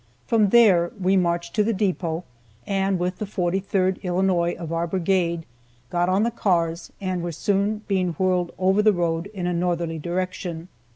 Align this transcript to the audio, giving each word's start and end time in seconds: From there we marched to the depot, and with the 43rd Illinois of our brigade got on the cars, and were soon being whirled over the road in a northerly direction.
From 0.25 0.49
there 0.49 0.91
we 0.99 1.15
marched 1.15 1.53
to 1.53 1.63
the 1.63 1.73
depot, 1.75 2.23
and 2.65 2.97
with 2.97 3.19
the 3.19 3.25
43rd 3.25 4.01
Illinois 4.01 4.55
of 4.55 4.73
our 4.73 4.87
brigade 4.87 5.45
got 5.91 6.09
on 6.09 6.23
the 6.23 6.31
cars, 6.31 6.91
and 6.99 7.21
were 7.21 7.31
soon 7.31 7.83
being 7.87 8.13
whirled 8.13 8.51
over 8.57 8.81
the 8.81 8.93
road 8.93 9.27
in 9.27 9.45
a 9.45 9.53
northerly 9.53 9.99
direction. 9.99 10.69